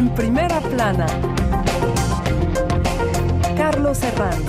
[0.00, 1.06] En primera plana,
[3.54, 4.46] Carlos Herranz.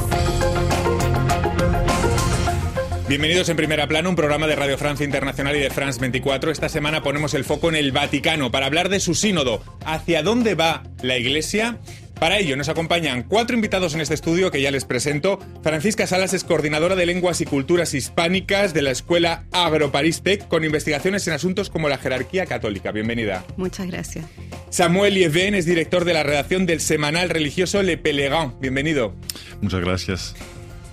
[3.09, 6.51] Bienvenidos en Primera Plana, un programa de Radio Francia Internacional y de France 24.
[6.51, 9.61] Esta semana ponemos el foco en el Vaticano para hablar de su sínodo.
[9.83, 11.79] ¿Hacia dónde va la Iglesia?
[12.21, 15.39] Para ello nos acompañan cuatro invitados en este estudio que ya les presento.
[15.63, 21.27] Francisca Salas es coordinadora de lenguas y culturas hispánicas de la Escuela Agroparistec con investigaciones
[21.27, 22.91] en asuntos como la jerarquía católica.
[22.91, 23.43] Bienvenida.
[23.57, 24.27] Muchas gracias.
[24.69, 28.59] Samuel Lieven es director de la redacción del semanal religioso Le Pelegrand.
[28.59, 29.15] Bienvenido.
[29.59, 30.35] Muchas gracias.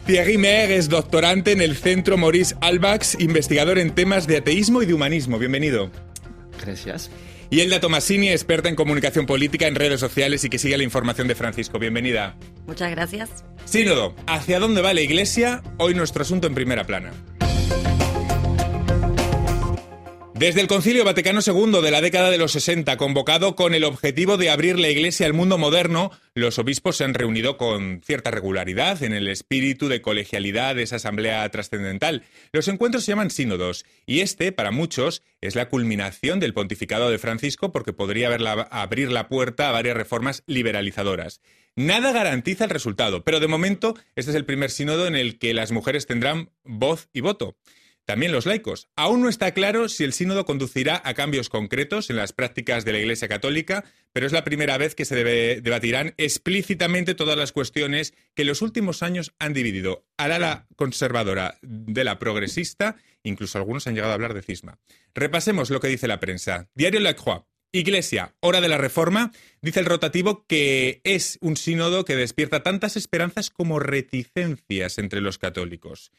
[0.07, 4.87] Thierry Mer es doctorante en el Centro Maurice Albax, investigador en temas de ateísmo y
[4.87, 5.39] de humanismo.
[5.39, 5.91] Bienvenido.
[6.65, 7.11] Gracias.
[7.51, 11.29] Y Elda Tomasini, experta en comunicación política en redes sociales y que sigue la información
[11.29, 11.79] de Francisco.
[11.79, 12.37] Bienvenida.
[12.67, 13.45] Muchas gracias.
[13.65, 15.63] Sínodo, ¿hacia dónde va la Iglesia?
[15.79, 17.13] Hoy nuestro asunto en primera plana.
[20.39, 24.37] Desde el Concilio Vaticano II de la década de los 60, convocado con el objetivo
[24.37, 29.03] de abrir la Iglesia al mundo moderno, los obispos se han reunido con cierta regularidad
[29.03, 32.23] en el espíritu de colegialidad de esa asamblea trascendental.
[32.53, 37.19] Los encuentros se llaman sínodos y este, para muchos, es la culminación del pontificado de
[37.19, 38.29] Francisco porque podría
[38.71, 41.41] abrir la puerta a varias reformas liberalizadoras.
[41.75, 45.53] Nada garantiza el resultado, pero de momento este es el primer sínodo en el que
[45.53, 47.57] las mujeres tendrán voz y voto.
[48.09, 48.89] También los laicos.
[48.97, 52.93] Aún no está claro si el sínodo conducirá a cambios concretos en las prácticas de
[52.93, 53.85] la Iglesia Católica,
[54.15, 55.15] pero es la primera vez que se
[55.61, 61.59] debatirán explícitamente todas las cuestiones que en los últimos años han dividido al ala conservadora
[61.61, 64.79] de la progresista, incluso algunos han llegado a hablar de cisma.
[65.15, 66.71] Repasemos lo que dice la prensa.
[66.75, 67.45] Diario La Croix.
[67.73, 72.97] Iglesia, hora de la reforma, dice el rotativo que es un sínodo que despierta tantas
[72.97, 76.11] esperanzas como reticencias entre los católicos.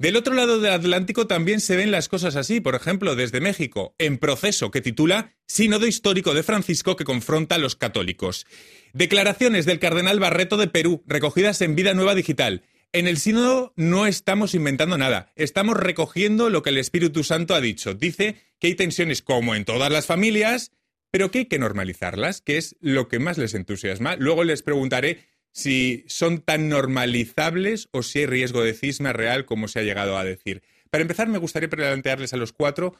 [0.00, 3.94] Del otro lado del Atlántico también se ven las cosas así, por ejemplo, desde México,
[3.98, 8.46] en proceso que titula Sínodo histórico de Francisco que confronta a los católicos.
[8.94, 12.62] Declaraciones del cardenal Barreto de Perú, recogidas en Vida Nueva Digital.
[12.94, 17.60] En el sínodo no estamos inventando nada, estamos recogiendo lo que el Espíritu Santo ha
[17.60, 17.92] dicho.
[17.92, 20.72] Dice que hay tensiones como en todas las familias,
[21.10, 24.16] pero que hay que normalizarlas, que es lo que más les entusiasma.
[24.16, 29.68] Luego les preguntaré si son tan normalizables o si hay riesgo de cisma real como
[29.68, 30.62] se ha llegado a decir.
[30.90, 32.94] Para empezar, me gustaría plantearles a los cuatro,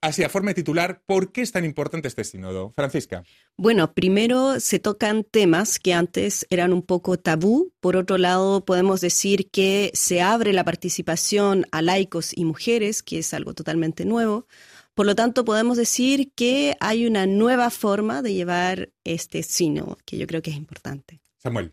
[0.00, 2.72] así a forma titular, ¿por qué es tan importante este sínodo?
[2.74, 3.22] Francisca.
[3.56, 7.72] Bueno, primero se tocan temas que antes eran un poco tabú.
[7.80, 13.18] Por otro lado, podemos decir que se abre la participación a laicos y mujeres, que
[13.18, 14.46] es algo totalmente nuevo.
[14.94, 20.18] Por lo tanto, podemos decir que hay una nueva forma de llevar este sínodo, que
[20.18, 21.20] yo creo que es importante.
[21.42, 21.72] Samuel.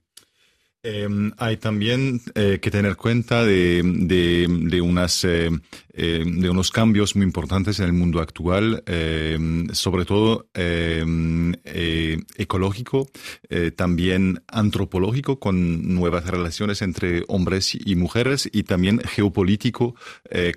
[0.84, 5.50] Em, hay también eh, que tener cuenta de, de, unas, eh,
[5.92, 13.10] eh, de unos cambios muy importantes en el mundo actual, em, sobre todo em, ecológico,
[13.76, 19.96] también antropológico, con nuevas relaciones entre hombres y mujeres, y también geopolítico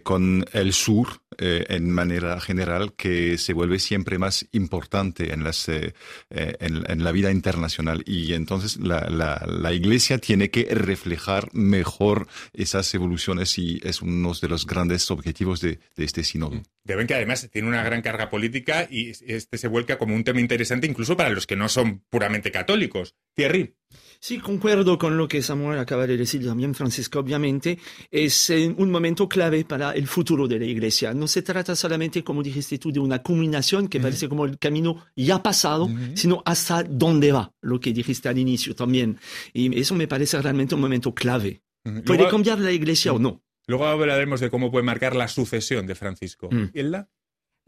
[0.05, 7.05] con el sur, en manera general, que se vuelve siempre más importante en, las, en,
[7.05, 8.03] la vida internacional.
[8.07, 14.49] Y entonces la, la, Iglesia tiene que reflejar mejor esas evoluciones y es uno de
[14.49, 16.63] los grandes objetivos de, este sínodo.
[16.85, 20.41] Deben que además tiene una gran carga política y este se vuelca como un tema
[20.41, 23.15] interesante incluso para los que no son puramente católicos.
[23.35, 23.77] Thierry.
[24.19, 27.21] Sí, concuerdo con lo que Samuel acaba de decir también, Francisco.
[27.21, 27.79] Obviamente,
[28.11, 31.15] es eh, un momento clave para el futuro de la Iglesia.
[31.15, 35.07] No se trata solamente, como dijiste tú, de una culminación que parece como el camino
[35.17, 39.19] ya pasado, sino hasta dónde va, lo que dijiste al inicio también.
[39.53, 41.63] Y eso me parece realmente un momento clave.
[42.05, 43.43] ¿Puede cambiar la Iglesia o no?
[43.67, 46.49] Luego hablaremos de cómo puede marcar la sucesión de Francisco.
[46.51, 46.71] Mm.
[46.75, 47.09] ¿Y A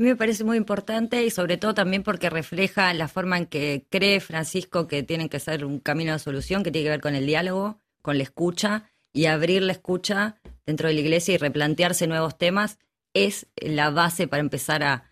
[0.02, 3.86] mí me parece muy importante y sobre todo también porque refleja la forma en que
[3.88, 7.14] cree Francisco que tiene que ser un camino de solución que tiene que ver con
[7.14, 12.08] el diálogo, con la escucha y abrir la escucha dentro de la iglesia y replantearse
[12.08, 12.78] nuevos temas
[13.14, 15.08] es la base para empezar a,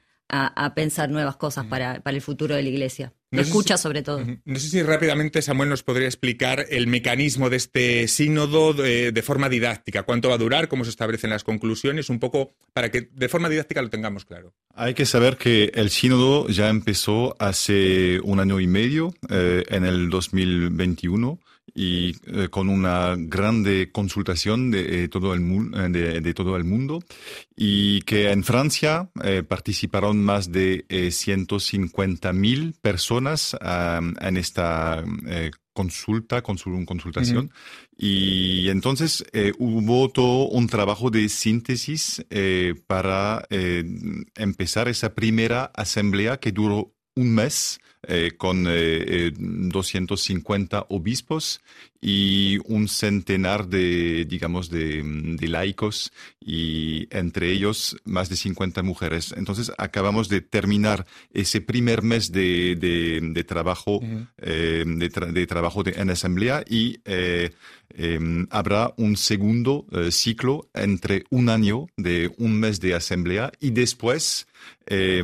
[0.74, 3.12] pensar nuevas cosas para, para el futuro de la iglesia.
[3.32, 4.24] No escucha sobre todo.
[4.44, 9.48] No sé si rápidamente Samuel nos podría explicar el mecanismo de este sínodo de, forma
[9.48, 10.02] didáctica.
[10.02, 10.66] ¿Cuánto va a durar?
[10.66, 12.10] ¿Cómo se establecen las conclusiones?
[12.10, 14.52] Un poco para que de forma didáctica lo tengamos claro.
[14.74, 19.84] Hay que saber que el sínodo ya empezó hace un año y medio, eh, en
[19.84, 21.38] el 2021
[21.74, 25.42] y eh, con una grande consultación de, eh, todo el,
[25.74, 27.02] eh, de, todo el mundo
[27.56, 29.10] y que en Francia
[29.48, 35.04] participaron más de 150 mil personas en esta
[35.72, 37.52] consulta, consultación.
[37.98, 39.24] Y entonces
[39.58, 42.24] hubo todo un trabajo de síntesis
[42.86, 43.46] para
[44.36, 51.60] empezar esa primera asamblea que duró un mes eh, con eh, 250 obispos
[52.00, 56.10] y un centenar de, digamos, de, de, laicos
[56.40, 59.34] y entre ellos más de 50 mujeres.
[59.36, 64.00] Entonces acabamos de terminar ese primer mes de, de, de trabajo,
[64.38, 67.00] eh, de, tra de, trabajo en asamblea y
[67.94, 73.52] eh, eh, habrá un segundo eh, ciclo entre un año de un mes de asamblea
[73.60, 74.46] y después
[74.86, 75.22] eh,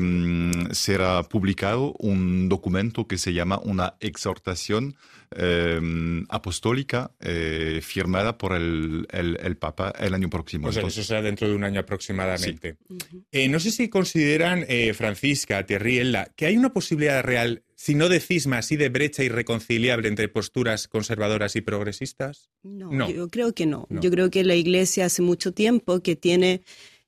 [0.73, 4.97] será publicado un documento que se llama una exhortación
[5.37, 10.69] eh, apostólica eh, firmada por el, el, el, Papa el año próximo.
[10.69, 12.77] O sea, Entonces, eso será dentro de un año aproximadamente.
[12.89, 12.95] Sí.
[12.95, 13.25] Uh -huh.
[13.33, 18.09] eh, no sé si consideran, eh, Francisca, Terriella, que hay una posibilidad real, si no
[18.09, 22.51] de cisma, sí de brecha irreconciliable entre posturas conservadoras y progresistas.
[22.63, 23.11] No, no.
[23.11, 23.87] yo creo que no.
[23.91, 24.01] no.
[24.01, 26.63] Yo creo que la Iglesia hace mucho tiempo que tiene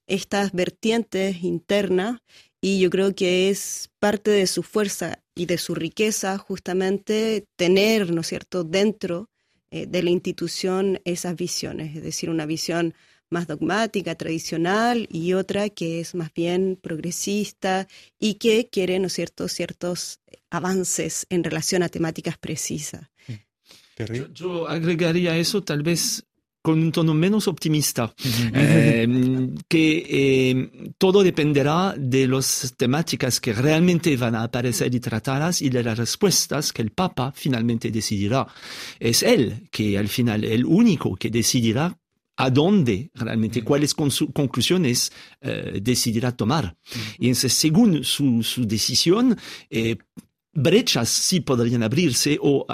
[0.07, 2.21] estas vertientes internas
[2.61, 8.13] y yo creo que es parte de su fuerza y de su riqueza justamente tener,
[8.13, 9.31] ¿no es cierto?, dentro
[9.71, 12.95] eh, de la institución esas visiones, es decir, una visión
[13.31, 17.87] más dogmática, tradicional y otra que es más bien progresista
[18.19, 20.21] y que quiere, ¿no es cierto?, ciertos
[20.51, 23.09] avances en relación a temáticas precisas.
[23.99, 26.25] Yo, yo agregaría eso tal vez
[26.63, 28.13] con un tono menos optimista,
[28.55, 29.09] eh,
[29.69, 35.71] que eh, todo dependerá de las temáticas que realmente van a aparecer y tratadas y
[35.71, 38.47] de las respuestas que el Papa finalmente decidirá.
[39.01, 41.97] Es él que al final, el único que decidirá
[42.41, 46.77] a dónde realmente, cuáles conclusiones eh, decidirá tomar.
[47.19, 49.37] Y entonces, según su, su decisión,
[50.53, 52.67] brechas sí podrían abrirse o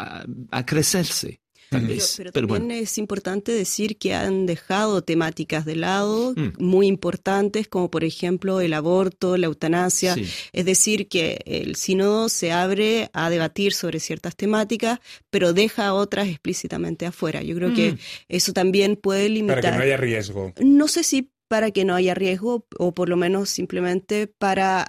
[0.51, 1.41] acrecerse.
[1.79, 2.15] Tal vez.
[2.17, 2.83] Pero, pero, pero también bueno.
[2.83, 6.63] es importante decir que han dejado temáticas de lado mm.
[6.63, 10.15] muy importantes, como por ejemplo el aborto, la eutanasia.
[10.15, 10.27] Sí.
[10.53, 15.01] Es decir, que el sínodo se abre a debatir sobre ciertas temáticas,
[15.31, 17.43] pero deja otras explícitamente afuera.
[17.43, 17.75] Yo creo mm.
[17.75, 17.99] que
[18.29, 19.61] eso también puede limitar.
[19.61, 20.53] Para que no haya riesgo.
[20.61, 24.87] No sé si para que no haya riesgo o por lo menos simplemente para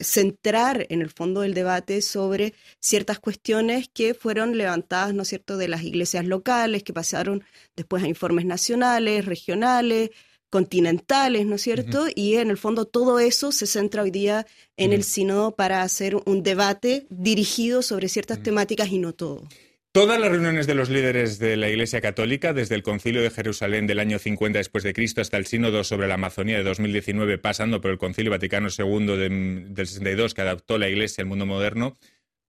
[0.00, 5.56] centrar en el fondo del debate sobre ciertas cuestiones que fueron levantadas, ¿no es cierto?,
[5.56, 7.42] de las iglesias locales, que pasaron
[7.76, 10.10] después a informes nacionales, regionales,
[10.50, 12.02] continentales, ¿no es cierto?
[12.02, 12.12] Uh -huh.
[12.14, 14.46] Y en el fondo todo eso se centra hoy día
[14.76, 14.96] en uh -huh.
[14.96, 18.44] el sínodo para hacer un debate dirigido sobre ciertas uh -huh.
[18.44, 19.46] temáticas y no todo.
[19.92, 23.88] Todas las reuniones de los líderes de la Iglesia Católica, desde el Concilio de Jerusalén
[23.88, 27.80] del año 50 después de Cristo hasta el Sínodo sobre la Amazonía de 2019, pasando
[27.80, 29.28] por el Concilio Vaticano II de,
[29.68, 31.96] del 62 que adaptó la Iglesia al mundo moderno,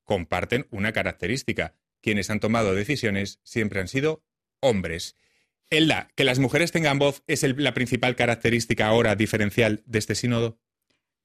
[0.03, 1.73] comparten una característica.
[1.99, 4.23] Quienes han tomado decisiones siempre han sido
[4.59, 5.17] hombres.
[5.71, 10.59] Elda, que las mujeres tengan voz es la principal característica ahora diferencial de este sínodo.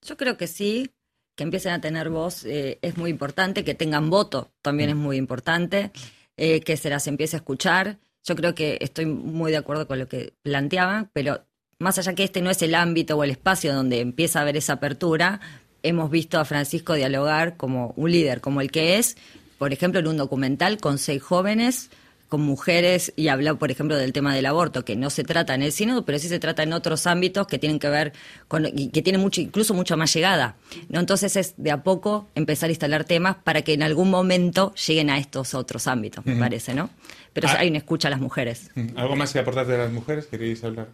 [0.01, 0.95] Yo creo que sí,
[1.37, 4.93] que empiecen a tener voz eh, es muy importante, que tengan voto también mm.
[4.93, 5.93] es muy importante,
[6.37, 7.99] eh, que se las empiece a escuchar.
[8.25, 11.45] Yo creo que estoy muy de acuerdo con lo que planteaban, pero
[11.79, 14.57] más allá que este no es el ámbito o el espacio donde empieza a haber
[14.57, 15.41] esa apertura,
[15.83, 19.17] hemos visto a Francisco dialogar como un líder, como el que es,
[19.59, 21.91] por ejemplo, en un documental con seis jóvenes
[22.29, 25.63] con mujeres y habló, por ejemplo, del tema del aborto, que no se trata en
[25.63, 28.13] el sínodo, pero sí se trata en otros ámbitos que tienen que ver
[28.49, 30.57] con, y que tienen mucho, incluso mucha más llegada.
[30.89, 31.01] ¿no?
[31.01, 35.11] Entonces es de a poco empezar a instalar temas para que en algún momento lleguen
[35.11, 36.41] a estos otros ámbitos, me uh -huh.
[36.41, 36.91] parece, ¿no?
[37.33, 38.71] Pero ah, hay una escucha a las mujeres.
[38.97, 40.27] ¿Algo más que aportar de las mujeres?
[40.27, 40.89] ¿Queréis hablar?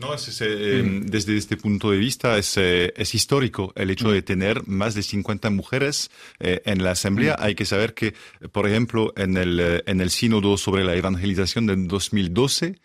[0.00, 1.06] No, es, es, eh, mm.
[1.06, 4.12] desde este punto de vista es, eh, es histórico el hecho mm.
[4.12, 7.36] de tener más de 50 mujeres eh, en la Asamblea.
[7.38, 7.42] Mm.
[7.42, 8.14] Hay que saber que,
[8.50, 12.80] por ejemplo, en el, en el sínodo sobre la evangelización del 2012,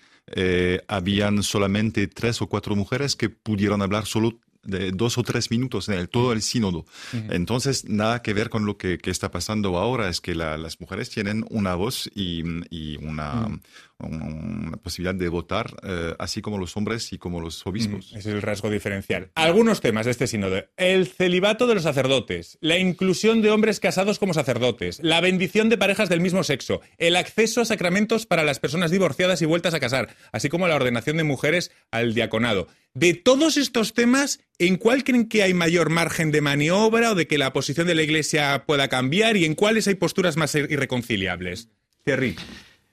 [0.88, 5.88] habían solamente tres o cuatro mujeres que pudieron hablar solo de dos o tres minutos
[5.90, 6.80] en el, todo el sínodo.
[6.80, 7.34] Uh -huh.
[7.34, 10.82] Entonces, nada que ver con lo que, que está pasando ahora, es que la, las
[10.82, 13.60] mujeres tienen una voz y, y una, uh -huh.
[14.00, 18.08] Una, posibilidad de votar, eh, así como los hombres y como los obispos.
[18.10, 19.32] Ese es el rasgo diferencial.
[19.36, 20.64] Algunos temas de este sínodo.
[20.78, 25.78] El celibato de los sacerdotes, la inclusión de hombres casados como sacerdotes, la bendición de
[25.78, 29.80] parejas del mismo sexo, el acceso a sacramentos para las personas divorciadas y vueltas a
[29.80, 32.68] casar, así como la ordenación de mujeres al diaconado.
[32.94, 37.28] De todos estos temas, ¿en cuál creen que hay mayor margen de maniobra o de
[37.28, 41.70] que la posición de la Iglesia pueda cambiar y en cuáles hay posturas más irreconciliables?
[42.06, 42.36] Thierry.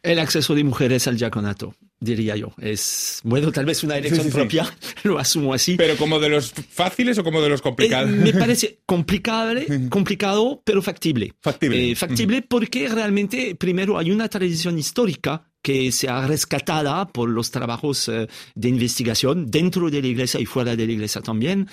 [0.03, 2.53] El acceso de mujeres al diaconato, diría yo.
[2.59, 4.95] Es, bueno, tal vez una elección sí, sí, propia, sí.
[5.05, 5.77] lo asumo así.
[5.77, 8.11] ¿Pero como de los fáciles o como de los complicados?
[8.11, 11.33] Eh, me parece complicable, complicado, pero factible.
[11.41, 11.93] Factible.
[11.93, 12.47] Eh, factible uh -huh.
[12.49, 18.69] porque realmente, primero, hay una tradición histórica que sea rescatada por los trabajos eh, de
[18.69, 21.69] investigación dentro de la iglesia y fuera de la iglesia también.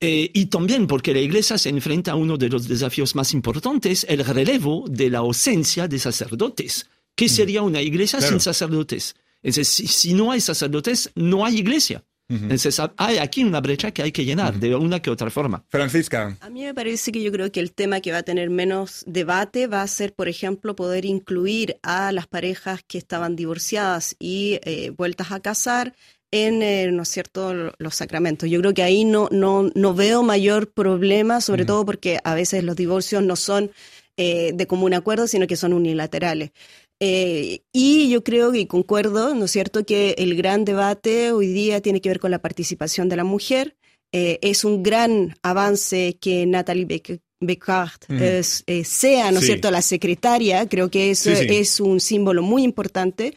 [0.00, 4.04] Eh, y también porque la iglesia se enfrenta a uno de los desafíos más importantes,
[4.08, 6.86] el relevo de la ausencia de sacerdotes.
[7.20, 9.14] ¿Qué sería una iglesia sin sacerdotes?
[9.42, 12.02] Entonces, si no hay sacerdotes, no hay iglesia.
[12.30, 15.62] Entonces, hay aquí una brecha que hay que llenar de una que otra forma.
[15.68, 16.38] Francisca.
[16.40, 19.04] A mí me parece que yo creo que el tema que va a tener menos
[19.06, 24.58] debate va a ser, por ejemplo, poder incluir a las parejas que estaban divorciadas y
[24.62, 25.94] eh, vueltas a casar
[26.30, 28.48] en, eh, ¿no es cierto?, los sacramentos.
[28.48, 32.64] Yo creo que ahí no, no, no veo mayor problema, sobre todo porque a veces
[32.64, 33.72] los divorcios no son
[34.16, 36.52] eh, de común acuerdo, sino que son unilaterales.
[37.00, 41.80] Eh, y yo creo y concuerdo, ¿no es cierto?, que el gran debate hoy día
[41.80, 43.76] tiene que ver con la participación de la mujer.
[44.12, 47.22] Eh, es un gran avance que Natalie Beck
[48.66, 50.68] eh, sea, ¿no es cierto?, la secretaria.
[50.68, 53.34] Creo que eso es un símbolo muy importante.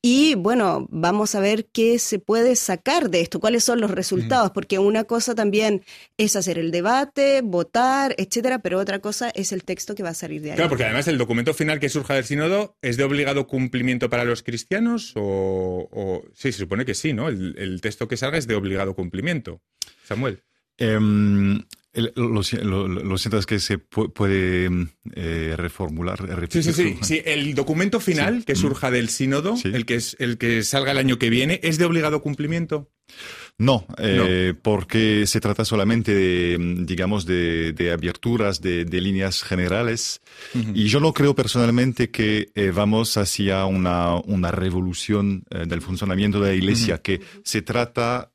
[0.00, 4.52] Y bueno, vamos a ver qué se puede sacar de esto, cuáles son los resultados,
[4.52, 5.82] porque una cosa también
[6.16, 10.14] es hacer el debate, votar, etcétera, pero otra cosa es el texto que va a
[10.14, 10.56] salir de ahí.
[10.56, 14.24] Claro, porque además el documento final que surja del sínodo es de obligado cumplimiento para
[14.24, 17.28] los cristianos o, sí, se supone que sí, ¿no?
[17.28, 19.62] El, el texto que salga es de obligado cumplimiento.
[20.04, 20.42] Samuel.
[20.78, 21.64] Em,
[22.14, 24.70] lo, siento, es que se puede
[25.14, 26.18] eh, reformular.
[26.50, 30.38] Sí, sí, sí, sí, El documento final que surja del sínodo, el, que es, el
[30.38, 32.90] que salga el año que viene, ¿es de obligado cumplimiento?
[33.56, 40.20] No, eh, porque se trata solamente de, digamos, de, de aberturas de, líneas generales.
[40.74, 46.50] Y yo no creo personalmente que eh, vamos hacia una, una revolución del funcionamiento de
[46.50, 48.30] la Iglesia, que se trata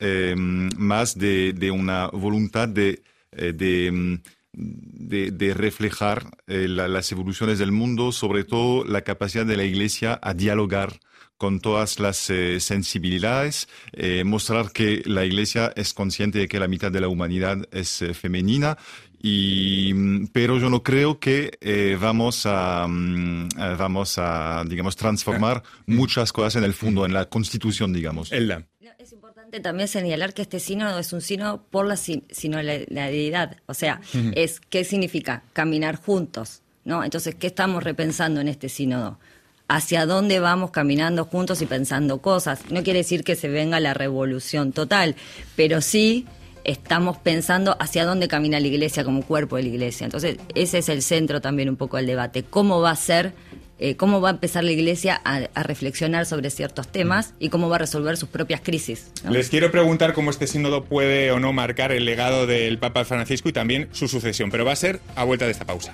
[0.76, 3.04] más de, de una voluntad de
[3.38, 4.22] eh, mm,
[4.54, 10.20] de, de, reflejar eh, las evoluciones del mundo, sobre todo la capacidad de la Iglesia
[10.22, 11.00] a dialogar
[11.38, 13.68] con todas las eh, sensibilidades,
[14.24, 18.78] mostrar que la Iglesia es consciente de que la mitad de la humanidad es femenina.
[19.20, 26.32] Y, mm, pero yo no creo que vamos a mm, vamos a digamos transformar muchas
[26.32, 28.32] cosas en el fondo en la constitución digamos.
[28.32, 28.68] Elda
[29.62, 33.58] también señalar que este sínodo es un sínodo por la sinodalidad.
[33.66, 34.02] O sea,
[34.36, 35.44] es ¿qué significa?
[35.54, 36.62] Caminar juntos.
[36.86, 37.04] ¿no?
[37.04, 39.20] Entonces, ¿qué estamos repensando en este sínodo?
[39.70, 42.70] hacia dónde vamos caminando juntos y pensando cosas.
[42.70, 45.16] No quiere decir que se venga la revolución total,
[45.56, 46.28] pero sí
[46.64, 50.06] estamos pensando hacia dónde camina la iglesia como cuerpo de la iglesia.
[50.06, 52.44] Entonces, ese es el centro también un poco del debate.
[52.44, 53.34] ¿Cómo va a ser
[53.86, 57.76] eh, cómo va a empezar la Iglesia a, reflexionar sobre ciertos temas y cómo va
[57.76, 59.12] a resolver sus propias crisis.
[59.30, 63.50] Les quiero preguntar cómo este sínodo puede o no marcar el legado del Papa Francisco
[63.50, 65.94] y también su sucesión, pero va a ser a vuelta de esta pausa.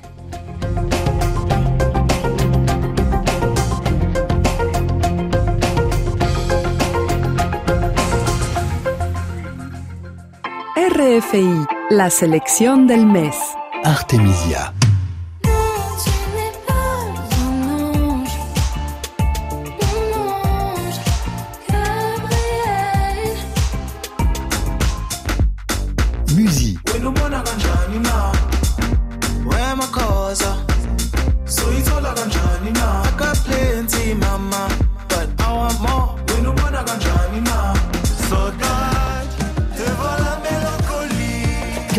[10.76, 13.36] RFI, la selección del mes.
[13.84, 14.74] Artemisia.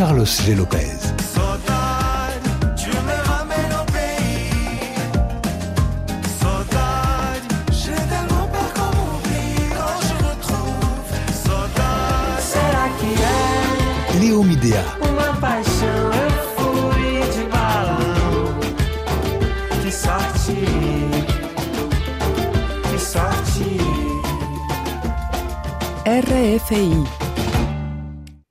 [0.00, 0.54] Carlos G.
[0.54, 1.12] Lopez.
[14.18, 14.82] Léo Midea.
[15.02, 15.20] Uma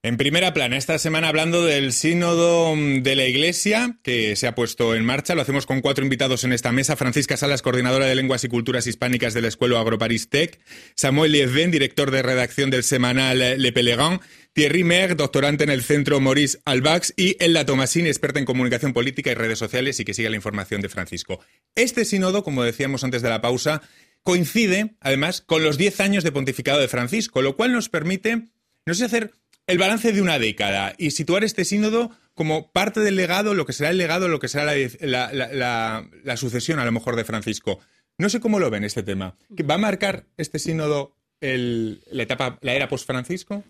[0.10, 4.96] En primera plana, esta semana hablando del sínodo de la Iglesia que se ha puesto
[4.96, 5.36] en marcha.
[5.36, 6.96] Lo hacemos con cuatro invitados en esta mesa.
[6.96, 10.60] Francisca Salas, coordinadora de lenguas y culturas hispánicas de la Escuela Agroparis Tech.
[10.96, 14.20] Samuel Liezben, director de redacción del semanal Le Pelerin.
[14.54, 17.14] Thierry Mer, doctorante en el Centro Maurice Albax.
[17.16, 20.82] Y Ella Tomasini, experta en comunicación política y redes sociales y que sigue la información
[20.82, 21.40] de Francisco.
[21.76, 23.84] Este sínodo, como decíamos antes de la pausa,
[24.24, 28.48] coincide, además, con los diez años de pontificado de Francisco, lo cual nos permite,
[28.88, 29.34] no sé, hacer
[29.70, 33.74] el balance de una década y situar este sínodo como parte del legado, lo que
[33.74, 37.80] será el legado, lo que será la, sucesión a lo mejor de Francisco.
[38.18, 39.36] No sé cómo lo ven este tema.
[39.70, 43.64] ¿Va a marcar este sínodo la etapa, la era post-Francisco?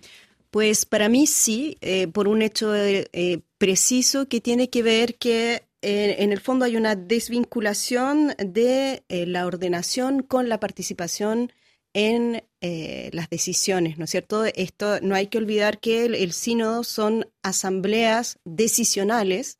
[0.51, 5.63] Pues para mí sí, eh, por un hecho eh, preciso que tiene que ver que
[5.81, 11.51] eh, en el fondo hay una desvinculación de la ordenación con la participación
[11.93, 14.45] en eh, las decisiones, ¿no es cierto?
[14.45, 19.59] Esto no hay que olvidar que el, el sínodo son asambleas decisionales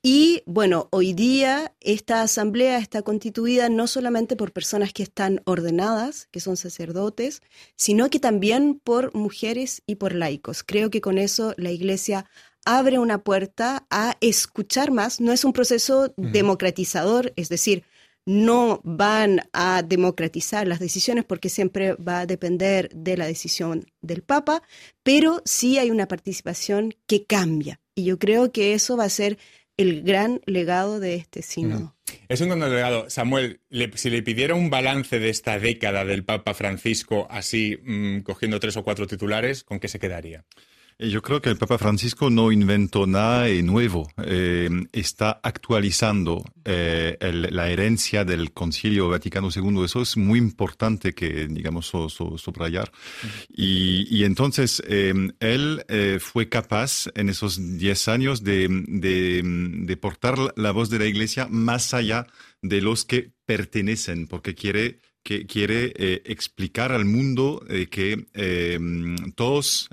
[0.00, 6.28] y bueno, hoy día esta asamblea está constituida no solamente por personas que están ordenadas,
[6.30, 7.42] que son sacerdotes,
[7.74, 10.62] sino que también por mujeres y por laicos.
[10.62, 12.30] Creo que con eso la Iglesia
[12.64, 15.20] abre una puerta a escuchar más.
[15.20, 17.82] No es un proceso democratizador, es decir,
[18.28, 24.20] no van a democratizar las decisiones porque siempre va a depender de la decisión del
[24.20, 24.62] Papa,
[25.02, 27.80] pero sí hay una participación que cambia.
[27.94, 29.38] Y yo creo que eso va a ser
[29.78, 31.96] el gran legado de este sínodo.
[32.28, 33.08] Es un gran legado.
[33.08, 33.62] Samuel,
[33.94, 38.76] si le pidiera un balance de esta década del Papa Francisco, así mm, cogiendo tres
[38.76, 40.44] o cuatro titulares, ¿con qué se quedaría?
[41.00, 47.16] Yo creo que el Papa Francisco no inventó nada nuevo, eh, está actualizando eh,
[47.52, 49.84] la herencia del Concilio Vaticano II.
[49.84, 52.90] Eso es muy importante que, digamos, subrayar.
[53.48, 55.84] y, entonces, eh, él
[56.18, 61.94] fue capaz en esos diez años de, de portar la voz de la Iglesia más
[61.94, 62.26] allá
[62.60, 68.78] de los que pertenecen, porque quiere que quiere eh, explicar al mundo eh, que eh,
[69.34, 69.90] todos,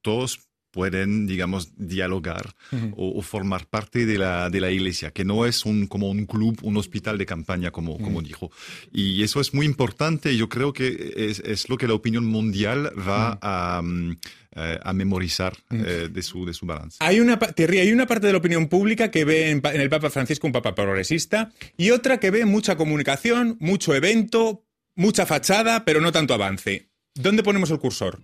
[0.00, 0.38] todos
[0.70, 2.54] pueden, digamos, dialogar
[2.94, 6.56] o, formar parte de la, de la iglesia, que no es un, como un club,
[6.62, 8.52] un hospital de campaña, como, como dijo.
[8.92, 10.36] Y eso es muy importante.
[10.36, 14.18] Yo creo que es, es lo que la opinión mundial va a, mm,
[14.60, 16.96] eh, a memorizar eh, de, su, de su balance.
[16.98, 20.48] Hay una, hay una parte de la opinión pública que ve en, el Papa Francisco
[20.48, 24.64] un Papa progresista y otra que ve mucha comunicación, mucho evento,
[24.96, 26.88] mucha fachada, pero no tanto avance.
[27.14, 28.18] ¿Dónde ponemos el cursor?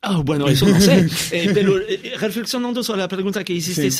[0.00, 1.06] Ah, bueno, eso no sé.
[1.32, 1.78] Eh, pero
[2.18, 3.90] reflexionando sobre la pregunta que hiciste,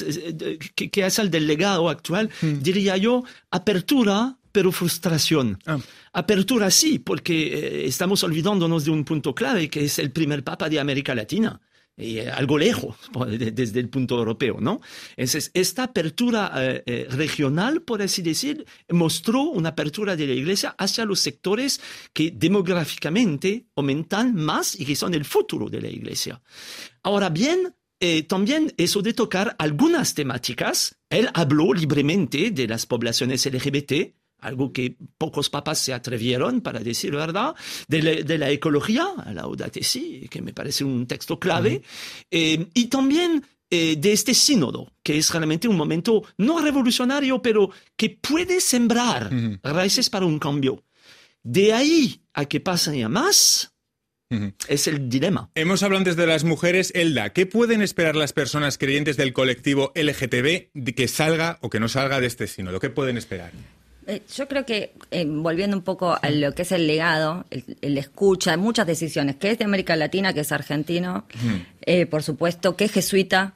[0.75, 2.63] que, es el del legado actual, mm.
[2.63, 5.59] diría yo, apertura pero frustración.
[5.67, 5.79] Ah.
[6.13, 10.69] Apertura sí, porque eh, estamos olvidándonos de un punto clave, que es el primer papa
[10.69, 11.61] de América Latina.
[11.95, 12.97] Y, eh, algo lejos
[13.29, 14.81] desde el punto europeo, ¿no?
[15.17, 21.05] Entonces, esta apertura eh, regional, por así decir, mostró una apertura de la Iglesia hacia
[21.05, 21.81] los sectores
[22.13, 26.41] que demográficamente aumentan más y que son el futuro de la Iglesia.
[27.03, 27.75] Ahora bien,
[28.27, 34.97] también eso de tocar algunas temáticas, él habló libremente de las poblaciones LGBT, algo que
[35.17, 37.55] pocos papas se atrevieron, para decir verdad,
[37.89, 39.49] de la, ecología, a la
[39.81, 41.83] sí, que me parece un texto clave,
[42.31, 47.71] eh, y también eh, de este sínodo, que es realmente un momento no revolucionario, pero
[47.97, 49.31] que puede sembrar
[49.63, 50.85] raíces para un cambio.
[51.43, 53.73] De ahí a que pasen ya más,
[54.67, 55.51] Es el dilema.
[55.55, 56.91] Hemos hablado antes de las mujeres.
[56.95, 61.81] Elda, ¿qué pueden esperar las personas creyentes del colectivo LGTB de que salga o que
[61.81, 62.81] no salga de este sínodo?
[62.81, 63.53] ¿Qué pueden esperar?
[64.07, 67.99] Eh, yo creo que, eh, volviendo un poco a lo que es el legado, el,
[67.99, 71.25] escucha, muchas decisiones, que es de América Latina, que es argentino,
[71.83, 73.55] eh, por supuesto, que es jesuita,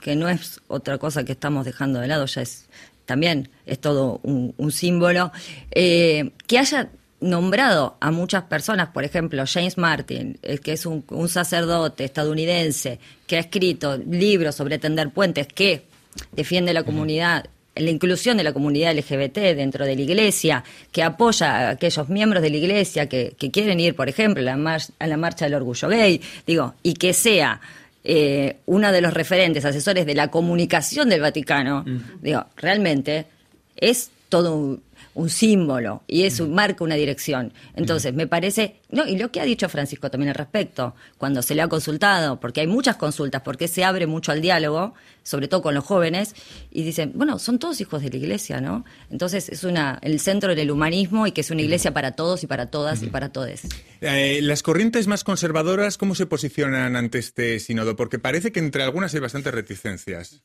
[0.00, 2.68] que no es otra cosa que estamos dejando de lado, ya es
[3.06, 5.32] también es todo un, símbolo,
[5.70, 12.04] que haya nombrado a muchas personas, por ejemplo, James Martin, que es un, un sacerdote
[12.04, 15.84] estadounidense que ha escrito libros sobre tender puentes, que
[16.32, 21.68] defiende la comunidad la inclusión de la comunidad LGBT dentro de la iglesia, que apoya
[21.68, 25.16] a aquellos miembros de la iglesia que, quieren ir, por ejemplo, a la, a la
[25.16, 27.60] marcha del orgullo gay, digo, y que sea
[28.04, 31.84] eh, uno de los referentes, asesores de la comunicación del Vaticano,
[32.20, 33.26] digo, realmente
[33.76, 34.82] es todo un,
[35.14, 37.52] un símbolo y eso marca una dirección.
[37.74, 41.54] Entonces, me parece, no, y lo que ha dicho Francisco también al respecto, cuando se
[41.54, 45.62] le ha consultado, porque hay muchas consultas, porque se abre mucho al diálogo, sobre todo
[45.62, 46.34] con los jóvenes,
[46.70, 48.84] y dicen, bueno, son todos hijos de la iglesia, ¿no?
[49.10, 52.46] Entonces, es una el centro del humanismo y que es una iglesia para todos y
[52.46, 53.62] para todas y para todes.
[54.00, 57.96] Eh, las corrientes más conservadoras, ¿cómo se posicionan ante este sínodo?
[57.96, 60.42] Porque parece que entre algunas hay bastantes reticencias.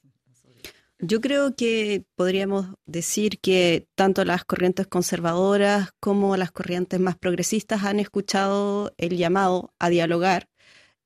[1.00, 7.84] Yo creo que podríamos decir que tanto las corrientes conservadoras como las corrientes más progresistas
[7.84, 10.50] han escuchado el llamado a dialogar.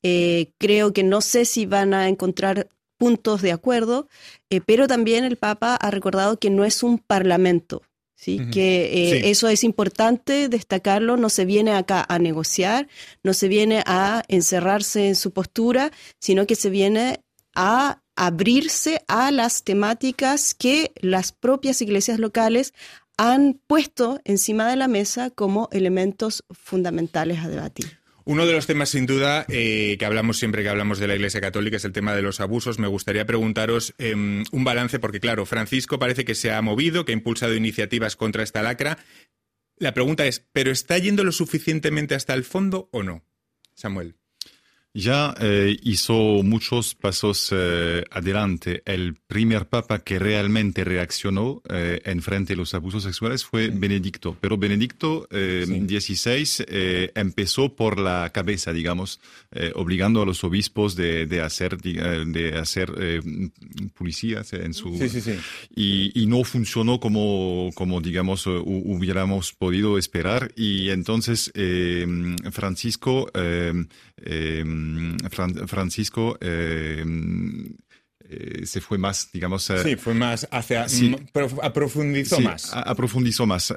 [0.02, 4.08] Eh, creo que no sé si van a encontrar puntos de acuerdo,
[4.50, 7.82] eh, pero también el Papa ha recordado que no es un parlamento,
[8.16, 8.40] ¿sí?
[8.52, 12.88] que eh, eso es importante destacarlo, no se viene acá a negociar,
[13.24, 17.22] no se viene a encerrarse en su postura, sino que se viene
[17.56, 22.76] a abrirse a las temáticas que las propias iglesias locales
[23.18, 27.98] han puesto encima de la mesa como elementos fundamentales a debatir.
[28.24, 31.42] Uno de los temas, sin duda, eh, que hablamos siempre que hablamos de la Iglesia
[31.42, 32.78] Católica es el tema de los abusos.
[32.78, 37.14] Me gustaría preguntaros em, un balance, porque claro, Francisco parece que se ha movido, que
[37.14, 39.00] ha impulsado iniciativas contra esta lacra.
[39.78, 43.26] La pregunta es, ¿pero está yendo lo suficientemente hasta el fondo o no?
[43.74, 44.21] Samuel.
[44.94, 48.84] Ya eh, hizo muchos pasos eh, adelante.
[48.86, 54.36] El primer papa que realmente reaccionó eh, en frente a los abusos sexuales fue Benedicto.
[54.42, 56.66] Pero Benedicto XVI
[57.16, 59.22] empezó por la cabeza, digamos,
[59.76, 62.92] obligando a los obispos de, de hacer, de hacer
[63.94, 65.00] policías en su...
[65.74, 70.52] Y, y, no funcionó como, como digamos, hubiéramos podido esperar.
[70.56, 71.52] Y entonces
[72.52, 73.32] Francisco
[75.68, 77.04] Francisco eh,
[78.30, 79.70] eh, se fue más, digamos...
[79.70, 80.88] Eh, sí, fue más hacia...
[80.88, 81.16] Sí,
[81.62, 82.72] aprofundizó más.
[82.74, 83.74] aprofundizó más.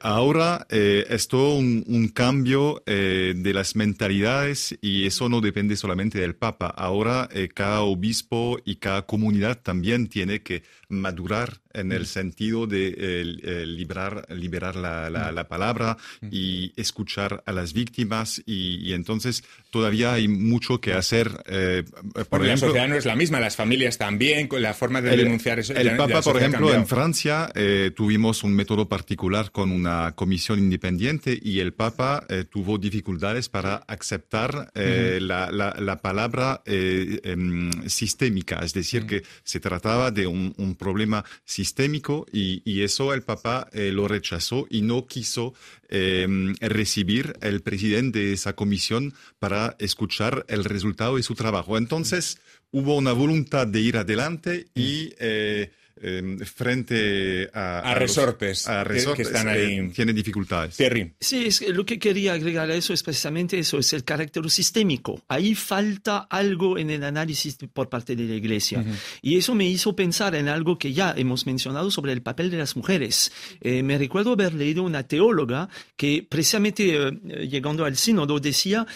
[0.00, 6.68] ahora es todo un, cambio de las mentalidades y eso no depende solamente del Papa.
[6.68, 12.06] Ahora cada obispo y cada comunidad también tiene que madurar en el mm.
[12.06, 15.46] sentido de eh, liberar, liberar la, la, mm.
[15.46, 16.28] palabra mm.
[16.30, 21.30] y escuchar a las víctimas y, entonces todavía hay mucho que hacer.
[21.46, 21.84] Eh,
[22.28, 25.60] Porque la sociedad no es la misma, las familias también, con la forma de denunciar
[25.60, 25.74] eso.
[25.74, 31.38] El Papa, por ejemplo, en Francia eh, tuvimos un método particular con una comisión independiente
[31.40, 39.22] y el Papa tuvo dificultades para aceptar la, la, palabra em, sistémica, es decir, que
[39.44, 44.80] se trataba de un, un problema sistémico y, eso el Papa eh, lo rechazó y
[44.80, 45.52] no quiso
[45.90, 51.76] em, recibir el presidente de esa comisión para escuchar el resultado de su trabajo.
[51.76, 52.40] Entonces
[52.72, 55.70] hubo una voluntad de ir adelante y eh,
[56.02, 58.66] Em, frente a, resortes,
[59.14, 59.80] que, están ahí.
[59.80, 60.78] Eh, tiene dificultades.
[61.20, 65.22] Sí, es lo que quería agregar a eso es precisamente eso, es el carácter sistémico.
[65.28, 68.82] Ahí falta algo en el análisis por parte de la Iglesia.
[69.20, 72.56] Y eso me hizo pensar en algo que ya hemos mencionado sobre el papel de
[72.56, 73.30] las mujeres.
[73.60, 78.86] Eh, me recuerdo haber leído una teóloga que precisamente eh, llegando al sínodo decía,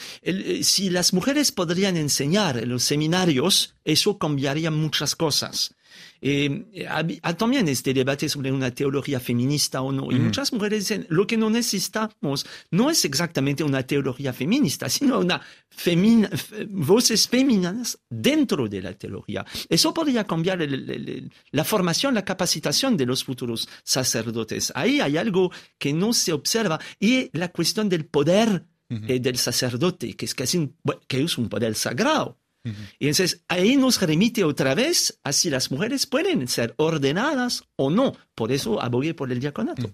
[0.63, 5.75] si las mujeres podrían enseñar en los seminarios, eso cambiaría muchas cosas.
[6.21, 10.11] Eh, hay también este debate sobre una teología feminista o no.
[10.11, 15.21] Y muchas mujeres dicen, lo que no necesitamos no es exactamente una teología feminista, sino
[15.21, 15.41] una
[16.69, 19.45] voces femeninas dentro de la teología.
[19.69, 20.67] Eso podría cambiar
[21.51, 24.73] la formación, la capacitación de los futuros sacerdotes.
[24.75, 30.15] Ahí hay algo que no se observa y la cuestión del poder eh, del sacerdote,
[30.15, 30.73] que es casi
[31.09, 32.39] que es un poder sagrado.
[32.99, 37.91] Y entonces ahí nos remite otra vez a si las mujeres pueden ser ordenadas o
[37.91, 38.17] no.
[38.35, 39.91] Por eso abogué por el diaconato.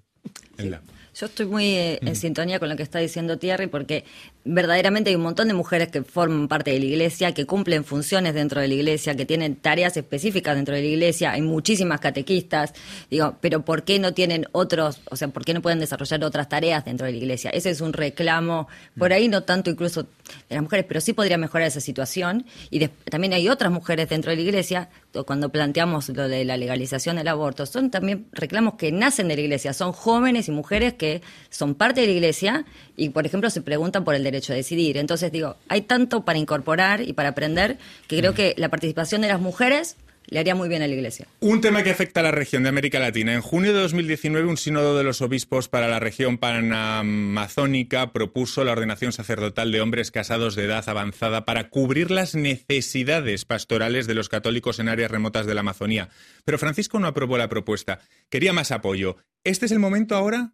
[1.15, 4.05] Yo estoy muy eh, en sintonía con lo que está diciendo Thierry porque
[4.45, 8.33] verdaderamente hay un montón de mujeres que forman parte de la iglesia, que cumplen funciones
[8.35, 11.33] dentro de la iglesia, que tienen tareas específicas dentro de la iglesia.
[11.33, 12.73] Hay muchísimas catequistas.
[13.11, 16.49] Digo, pero ¿por qué no tienen otros, o sea, por qué no pueden desarrollar otras
[16.49, 17.51] tareas dentro de la iglesia?
[17.51, 20.07] Ese es un reclamo, por ahí no tanto incluso
[20.49, 22.47] de las mujeres, pero sí podría mejorar esa situación.
[22.71, 24.89] Y también hay otras mujeres dentro de la iglesia,
[25.27, 29.43] cuando planteamos lo de la legalización del aborto, son también reclamos que nacen de la
[29.43, 32.65] iglesia, son jóvenes y mujeres que son parte de la iglesia
[32.97, 34.97] y, por ejemplo, se preguntan por el derecho a decidir.
[34.97, 39.29] Entonces, digo, hay tanto para incorporar y para aprender que creo que la participación de
[39.29, 41.27] las mujeres le haría muy bien a la Iglesia.
[41.41, 43.35] Un tema que afecta a la región de América Latina.
[43.35, 48.73] En junio de 2019, un sínodo de los obispos para la región panamazónica propuso la
[48.73, 54.29] ordenación sacerdotal de hombres casados de edad avanzada para cubrir las necesidades pastorales de los
[54.29, 56.09] católicos en áreas remotas de la Amazonía.
[56.45, 58.01] Pero Francisco no aprobó la propuesta.
[58.29, 59.17] Quería más apoyo.
[59.43, 60.53] ¿Este es el momento ahora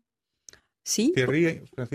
[0.87, 1.13] Sí,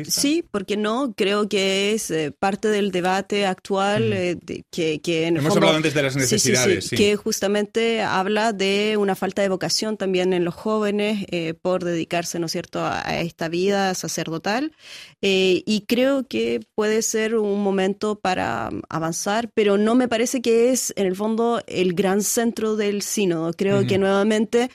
[0.06, 4.38] sí, porque no, creo que es eh, parte del debate actual eh,
[4.70, 6.88] que, que Hemos hablado antes de las necesidades.
[6.88, 11.86] Sí, que justamente habla de una falta de vocación también en los jóvenes eh, por
[11.86, 14.74] dedicarse, ¿no es cierto?, a, esta vida sacerdotal.
[15.22, 20.92] y creo que puede ser un momento para avanzar, pero no me parece que es,
[20.98, 23.54] en el fondo, el gran centro del sínodo.
[23.54, 24.70] Creo que nuevamente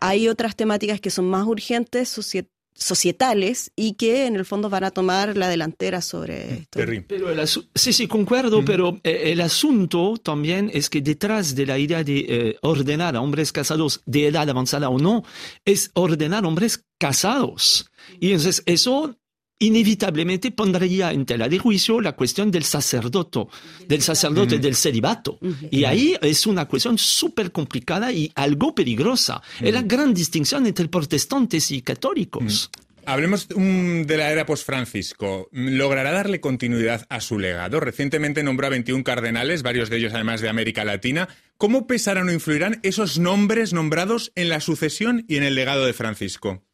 [0.00, 2.57] hay otras temáticas que son más urgentes, societales
[3.76, 6.78] y que en el fondo van a tomar la delantera sobre esto.
[6.78, 12.04] Pero sí, sí, concuerdo, pero eh, el asunto también es que detrás de la idea
[12.04, 15.24] de eh, ordenar a hombres casados de edad avanzada o no,
[15.64, 17.90] es ordenar a hombres casados.
[18.20, 19.16] Y entonces eso
[19.58, 23.46] inevitablemente pondría en tela de juicio la cuestión del sacerdote,
[23.86, 25.38] del sacerdote del celibato.
[25.70, 29.42] Y ahí es una cuestión súper complicada y algo peligrosa.
[29.60, 32.70] Es la gran distinción entre protestantes y católicos.
[33.08, 35.48] Hablemos um, de la era post-Francisco.
[35.50, 37.80] ¿Logrará darle continuidad a su legado?
[37.80, 41.26] Recientemente nombró a 21 cardenales, varios de ellos además de América Latina.
[41.56, 45.94] ¿Cómo pesarán o influirán esos nombres nombrados en la sucesión y en el legado de
[45.94, 46.67] Francisco?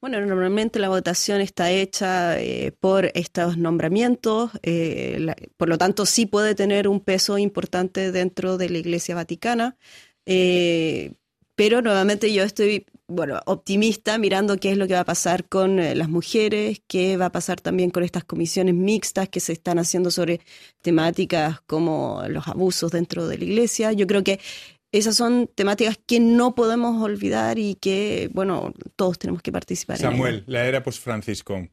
[0.00, 6.24] Bueno, normalmente la votación está hecha eh, por estos nombramientos, eh, por lo tanto sí
[6.24, 9.76] puede tener un peso importante dentro de la Iglesia Vaticana,
[10.24, 11.14] eh,
[11.56, 15.78] pero nuevamente yo estoy, bueno, optimista mirando qué es lo que va a pasar con
[15.78, 20.12] las mujeres, qué va a pasar también con estas comisiones mixtas que se están haciendo
[20.12, 20.40] sobre
[20.80, 23.92] temáticas como los abusos dentro de la Iglesia.
[23.92, 24.38] Yo creo que
[24.90, 29.96] esas son temáticas que no podemos olvidar y que, bueno, todos tenemos que participar.
[29.96, 30.02] en.
[30.02, 31.68] Samuel, la era post-Francisco.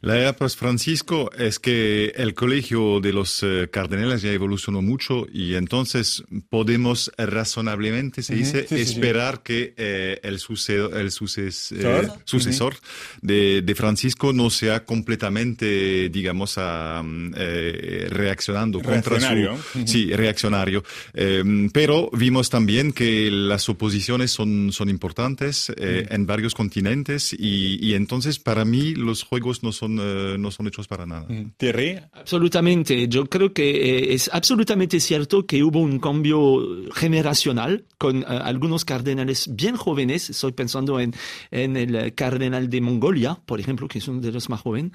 [0.00, 5.26] La era post Francisco es que el colegio de los eh, cardenales ya evolucionó mucho
[5.32, 8.92] y entonces podemos razonablemente, se Ujú, dice, sí, sí, sí.
[8.92, 12.20] esperar que eh, el, suce- el suces- eh, Sucesor.
[12.24, 12.76] sucesor
[13.22, 19.10] de, de Francisco no sea completamente, digamos, a, mm, eh, reaccionando contra su...
[19.10, 19.52] Reaccionario.
[19.54, 19.86] Ujú.
[19.86, 20.84] Sí, reaccionario.
[21.14, 27.78] Eh, pero vimos también que las oposiciones son, son importantes eh, en varios continentes y,
[27.82, 31.26] y entonces para mí los juegos no son, eh, no son hechos para nada.
[31.56, 33.08] Thierry, Absolutamente.
[33.08, 36.60] Yo creo que eh, es absolutamente cierto que hubo un cambio
[36.92, 40.28] generacional con eh, algunos cardenales bien jóvenes.
[40.28, 41.14] Estoy pensando en,
[41.50, 44.92] en el cardenal de Mongolia, por ejemplo, que es uno de los más jóvenes,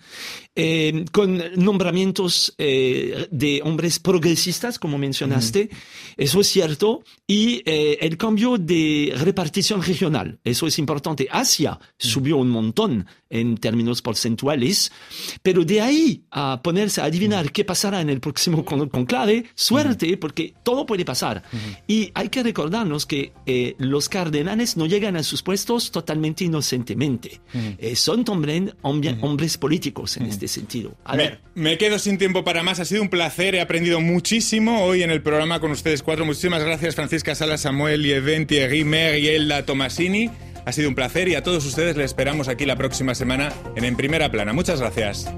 [0.56, 5.70] eh, con nombramientos eh, de hombres progresistas, como mencionaste.
[6.17, 7.04] Eso es cierto.
[7.26, 11.27] Y eh, el cambio de repartición regional, eso es importante.
[11.31, 14.91] Asia subió un montón en términos porcentuales,
[15.43, 20.15] pero de ahí a ponerse a adivinar qué pasará en el próximo con- conclave, suerte,
[20.17, 21.43] porque todo puede pasar.
[21.88, 27.41] Y hay que recordarnos que eh, los cardenales no llegan a sus puestos totalmente inocentemente.
[27.77, 30.95] Eh, son también hombre- hombres políticos en este sentido.
[31.03, 32.79] A me, ver, me quedo sin tiempo para más.
[32.79, 33.55] Ha sido un placer.
[33.55, 36.25] He aprendido muchísimo hoy en el programa con ustedes cuatro.
[36.25, 40.32] Muchísimas gracias, Francisca Sala, Samuel Lieven, Thierry Mer y Elda Tomasini.
[40.65, 43.86] Ha sido un placer y a todos ustedes les esperamos aquí la próxima semana en
[43.86, 44.54] En Primera Plana.
[44.54, 45.32] Muchas gracias.